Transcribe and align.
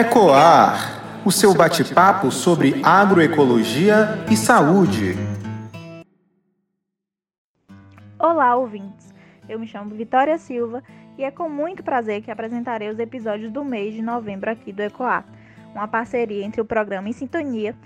Ecoar, 0.00 1.20
o 1.26 1.30
seu 1.30 1.52
bate-papo 1.52 2.30
sobre 2.30 2.80
agroecologia 2.82 4.24
e 4.30 4.34
saúde. 4.34 5.14
Olá, 8.18 8.56
ouvintes. 8.56 9.12
Eu 9.46 9.60
me 9.60 9.66
chamo 9.66 9.94
Vitória 9.94 10.38
Silva 10.38 10.82
e 11.18 11.22
é 11.22 11.30
com 11.30 11.50
muito 11.50 11.82
prazer 11.82 12.22
que 12.22 12.30
apresentarei 12.30 12.88
os 12.88 12.98
episódios 12.98 13.52
do 13.52 13.62
mês 13.62 13.92
de 13.92 14.00
novembro 14.00 14.50
aqui 14.50 14.72
do 14.72 14.80
Ecoar, 14.80 15.22
uma 15.74 15.86
parceria 15.86 16.46
entre 16.46 16.62
o 16.62 16.64
programa 16.64 17.10
Em 17.10 17.12
Sintonia, 17.12 17.76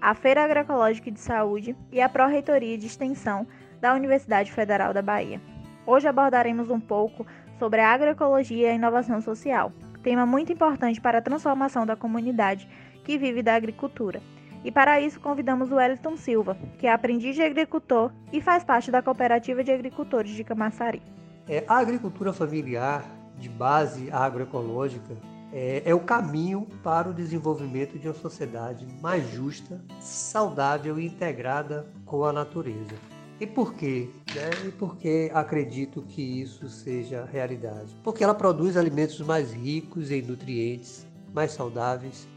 a 0.00 0.14
Feira 0.14 0.44
Agroecológica 0.44 1.10
de 1.10 1.18
Saúde 1.18 1.74
e 1.90 2.00
a 2.00 2.08
Pró-Reitoria 2.08 2.78
de 2.78 2.86
Extensão 2.86 3.48
da 3.80 3.94
Universidade 3.94 4.52
Federal 4.52 4.94
da 4.94 5.02
Bahia. 5.02 5.40
Hoje 5.84 6.06
abordaremos 6.06 6.70
um 6.70 6.78
pouco 6.78 7.26
sobre 7.58 7.80
a 7.80 7.92
agroecologia 7.92 8.68
e 8.68 8.70
a 8.70 8.74
inovação 8.74 9.20
social, 9.20 9.72
tema 10.04 10.26
muito 10.26 10.52
importante 10.52 11.00
para 11.00 11.18
a 11.18 11.22
transformação 11.22 11.86
da 11.86 11.96
comunidade 11.96 12.68
que 13.02 13.16
vive 13.16 13.42
da 13.42 13.54
agricultura. 13.54 14.22
E 14.62 14.70
para 14.70 15.00
isso 15.00 15.18
convidamos 15.18 15.72
o 15.72 15.76
Wellington 15.76 16.16
Silva, 16.16 16.56
que 16.78 16.86
é 16.86 16.92
aprendiz 16.92 17.34
de 17.34 17.42
agricultor 17.42 18.12
e 18.32 18.40
faz 18.40 18.62
parte 18.62 18.90
da 18.90 19.02
Cooperativa 19.02 19.64
de 19.64 19.72
Agricultores 19.72 20.32
de 20.32 20.44
Camaçari. 20.44 21.02
É, 21.48 21.64
a 21.66 21.78
agricultura 21.78 22.32
familiar 22.32 23.04
de 23.38 23.48
base 23.48 24.10
agroecológica 24.12 25.16
é, 25.52 25.82
é 25.84 25.94
o 25.94 26.00
caminho 26.00 26.66
para 26.82 27.08
o 27.08 27.14
desenvolvimento 27.14 27.98
de 27.98 28.08
uma 28.08 28.14
sociedade 28.14 28.86
mais 29.02 29.30
justa, 29.32 29.80
saudável 30.00 30.98
e 30.98 31.06
integrada 31.06 31.86
com 32.04 32.24
a 32.24 32.32
natureza. 32.32 33.13
E 33.40 33.46
por 33.46 33.74
quê? 33.74 34.08
Né? 34.34 34.50
E 34.68 34.70
por 34.70 34.96
que 34.96 35.30
acredito 35.34 36.02
que 36.02 36.22
isso 36.22 36.68
seja 36.68 37.24
realidade? 37.24 37.94
Porque 38.02 38.22
ela 38.22 38.34
produz 38.34 38.76
alimentos 38.76 39.20
mais 39.20 39.52
ricos 39.52 40.10
em 40.10 40.22
nutrientes, 40.22 41.06
mais 41.32 41.52
saudáveis, 41.52 42.28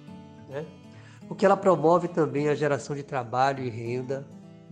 né? 0.50 0.66
porque 1.28 1.46
ela 1.46 1.56
promove 1.56 2.08
também 2.08 2.50
a 2.50 2.56
geração 2.56 2.96
de 2.96 3.04
trabalho 3.04 3.64
e 3.64 3.70
renda 3.70 4.26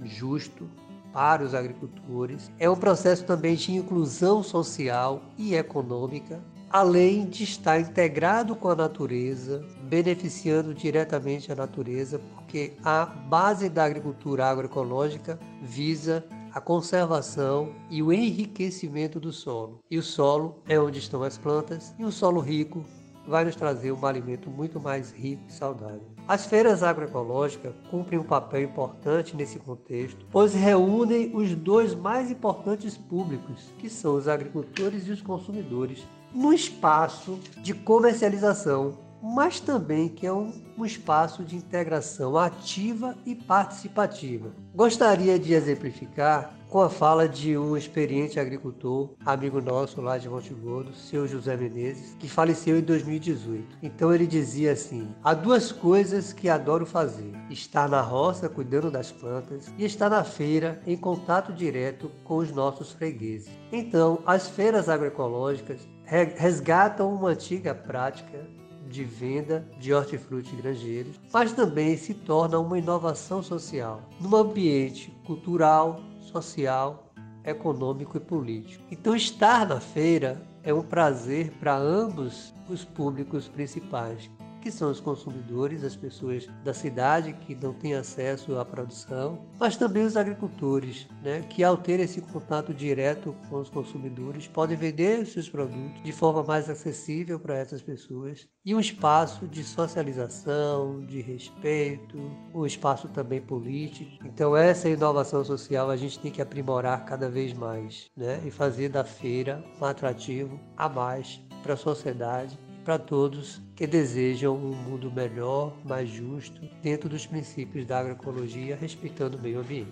justo 0.04 0.68
para 1.14 1.44
os 1.44 1.54
agricultores. 1.54 2.52
É 2.60 2.70
um 2.70 2.76
processo 2.76 3.24
também 3.24 3.56
de 3.56 3.72
inclusão 3.74 4.42
social 4.42 5.22
e 5.38 5.56
econômica, 5.56 6.42
além 6.70 7.26
de 7.26 7.44
estar 7.44 7.80
integrado 7.80 8.56
com 8.56 8.70
a 8.70 8.76
natureza, 8.76 9.64
beneficiando 9.84 10.74
diretamente 10.74 11.52
a 11.52 11.56
natureza, 11.56 12.20
porque 12.36 12.74
a 12.84 13.06
base 13.06 13.70
da 13.70 13.84
agricultura 13.84 14.46
agroecológica 14.46 15.40
visa 15.62 16.26
a 16.54 16.62
conservação 16.62 17.74
e 17.90 18.02
o 18.02 18.14
enriquecimento 18.14 19.20
do 19.20 19.34
solo. 19.34 19.82
E 19.92 19.98
o 19.98 20.04
solo 20.04 20.62
é 20.68 20.80
onde 20.80 21.00
estão 21.00 21.22
as 21.22 21.38
plantas, 21.38 21.94
e 22.00 22.06
um 22.06 22.12
solo 22.12 22.40
rico 22.40 22.86
vai 23.28 23.46
nos 23.46 23.56
trazer 23.56 23.92
um 23.92 24.06
alimento 24.06 24.50
muito 24.50 24.80
mais 24.80 25.12
rico 25.12 25.44
e 25.48 25.54
saudável. 25.54 26.02
As 26.28 26.46
feiras 26.46 26.82
agroecológicas 26.82 27.74
cumprem 27.90 28.20
um 28.20 28.24
papel 28.24 28.64
importante 28.64 29.36
nesse 29.36 29.60
contexto, 29.60 30.26
pois 30.32 30.54
reúnem 30.54 31.32
os 31.36 31.54
dois 31.54 31.94
mais 31.94 32.32
importantes 32.32 32.98
públicos, 32.98 33.74
que 33.78 33.90
são 33.90 34.16
os 34.16 34.28
agricultores 34.28 35.08
e 35.08 35.12
os 35.12 35.22
consumidores, 35.22 36.08
num 36.34 36.52
espaço 36.52 37.40
de 37.62 37.74
comercialização 37.74 39.05
mas 39.26 39.60
também 39.60 40.08
que 40.08 40.28
é 40.28 40.32
um, 40.32 40.54
um, 40.78 40.86
espaço 40.86 41.44
de 41.44 41.56
integração 41.56 42.38
ativa 42.38 43.18
e 43.26 43.34
participativa. 43.34 44.52
Gostaria 44.76 45.40
de 45.40 45.52
exemplificar 45.52 46.54
com 46.70 46.82
a 46.82 46.90
fala 46.90 47.28
de 47.28 47.58
um 47.58 47.76
experiente 47.76 48.40
agricultor, 48.40 49.16
amigo 49.26 49.60
nosso 49.62 50.00
lá 50.00 50.20
de 50.20 50.30
Monte 50.30 50.54
Gordo, 50.54 50.94
seu 50.94 51.28
José 51.28 51.58
Menezes, 51.58 52.16
que 52.20 52.30
faleceu 52.30 52.78
em 52.78 52.82
2018. 52.82 53.78
Então 53.82 54.14
ele 54.14 54.28
dizia 54.28 54.74
assim: 54.74 55.08
há 55.24 55.34
duas 55.34 55.72
coisas 55.72 56.32
que 56.32 56.48
adoro 56.48 56.86
fazer: 56.86 57.32
estar 57.50 57.90
na 57.90 58.02
roça 58.02 58.48
cuidando 58.48 58.92
das 58.92 59.12
plantas 59.12 59.74
e 59.76 59.86
estar 59.86 60.10
na 60.10 60.24
feira 60.24 60.80
em 60.86 60.98
contato 60.98 61.52
direto 61.52 62.12
com 62.24 62.38
os 62.38 62.52
nossos 62.52 62.92
fregueses. 62.92 63.50
Então, 63.72 64.20
as 64.24 64.48
feiras 64.48 64.88
agroecológicas 64.88 65.80
resgatam 66.06 67.12
uma 67.12 67.30
antiga 67.30 67.74
prática 67.74 68.46
de 68.90 69.04
venda 69.04 69.68
de 69.80 69.94
hortifruti 69.94 70.56
granjeiros, 70.56 71.20
mas 71.34 71.54
também 71.54 71.98
se 71.98 72.14
torna 72.14 72.60
uma 72.60 72.78
inovação 72.78 73.42
social, 73.42 74.02
num 74.20 74.36
ambiente 74.36 75.12
cultural, 75.26 76.00
social, 76.22 77.12
econômico 77.44 78.18
e 78.18 78.20
político. 78.20 78.84
Então, 78.92 79.16
estar 79.16 79.68
na 79.68 79.80
feira 79.80 80.42
é 80.64 80.74
um 80.74 80.82
prazer 80.82 81.52
para 81.60 81.78
ambos 81.78 82.54
os 82.68 82.84
públicos 82.84 83.48
principais, 83.48 84.30
que 84.66 84.72
são 84.72 84.90
os 84.90 85.00
consumidores, 85.00 85.84
as 85.84 85.96
pessoas 85.96 86.48
da 86.64 86.74
cidade 86.74 87.34
que 87.34 87.54
não 87.54 87.72
têm 87.72 87.94
acesso 87.94 88.58
à 88.58 88.66
produção, 88.66 89.46
mas 89.60 89.78
também 89.78 90.04
os 90.04 90.18
agricultores, 90.18 91.08
né, 91.22 91.44
que 91.48 91.64
ao 91.64 91.78
ter 91.78 92.00
esse 92.00 92.20
contato 92.20 92.74
direto 92.74 93.36
com 93.48 93.58
os 93.58 93.70
consumidores 93.70 94.48
podem 94.48 94.76
vender 94.76 95.24
seus 95.28 95.48
produtos 95.48 96.02
de 96.02 96.12
forma 96.12 96.42
mais 96.42 96.68
acessível 96.68 97.40
para 97.40 97.56
essas 97.56 97.84
pessoas 97.84 98.48
e 98.66 98.74
um 98.74 98.80
espaço 98.80 99.48
de 99.48 99.64
socialização, 99.64 101.06
de 101.06 101.22
respeito, 101.22 102.18
um 102.52 102.66
espaço 102.66 103.08
também 103.10 103.40
político. 103.40 104.26
Então 104.26 104.58
essa 104.58 104.90
inovação 104.90 105.46
social 105.46 105.92
a 105.92 105.96
gente 105.96 106.18
tem 106.18 106.32
que 106.32 106.42
aprimorar 106.42 107.06
cada 107.06 107.30
vez 107.30 107.54
mais, 107.54 108.10
né, 108.18 108.42
e 108.44 108.50
fazer 108.50 108.90
da 108.90 109.04
feira 109.04 109.64
um 109.80 109.86
atrativo 109.86 110.60
a 110.76 110.90
mais 110.90 111.40
para 111.62 111.76
a 111.76 111.78
sociedade 111.78 112.58
para 112.86 113.00
todos 113.00 113.60
que 113.76 113.88
desejam 113.88 114.56
um 114.56 114.76
mundo 114.76 115.12
melhor, 115.12 115.74
mais 115.84 116.08
justo, 116.08 116.62
dentro 116.84 117.10
dos 117.10 117.26
princípios 117.26 117.86
da 117.86 118.00
agroecologia, 118.00 118.78
respeitando 118.80 119.38
o 119.38 119.42
meio 119.42 119.60
ambiente. 119.60 119.92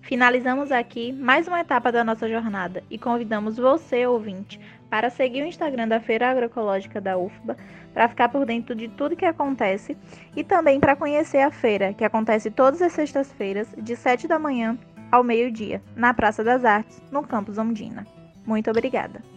Finalizamos 0.00 0.72
aqui 0.72 1.12
mais 1.12 1.46
uma 1.46 1.60
etapa 1.60 1.92
da 1.92 2.02
nossa 2.02 2.28
jornada 2.28 2.82
e 2.90 2.96
convidamos 2.96 3.56
você, 3.56 4.06
ouvinte, 4.06 4.58
para 4.88 5.10
seguir 5.10 5.42
o 5.42 5.46
Instagram 5.46 5.88
da 5.88 6.00
Feira 6.00 6.30
Agroecológica 6.30 7.00
da 7.00 7.18
UFBA, 7.18 7.56
para 7.92 8.08
ficar 8.08 8.28
por 8.28 8.46
dentro 8.46 8.74
de 8.74 8.88
tudo 8.88 9.16
que 9.16 9.24
acontece 9.24 9.96
e 10.34 10.42
também 10.42 10.80
para 10.80 10.96
conhecer 10.96 11.38
a 11.38 11.50
feira, 11.50 11.92
que 11.92 12.04
acontece 12.04 12.50
todas 12.50 12.80
as 12.80 12.92
sextas-feiras, 12.92 13.68
de 13.76 13.96
7 13.96 14.26
da 14.26 14.38
manhã 14.38 14.78
ao 15.10 15.22
meio-dia, 15.22 15.82
na 15.94 16.14
Praça 16.14 16.42
das 16.42 16.64
Artes, 16.64 17.02
no 17.10 17.22
campus 17.22 17.58
Ondina. 17.58 18.06
Muito 18.46 18.70
obrigada! 18.70 19.35